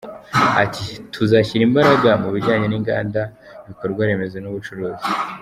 Ati 0.63 0.85
“Tuzashyira 1.13 1.63
imbaraga 1.69 2.09
mu 2.21 2.29
bijyanye 2.35 2.65
n’inganda, 2.69 3.21
ibikorwa 3.63 4.01
remezo 4.09 4.37
n’ubucuruzi. 4.39 5.07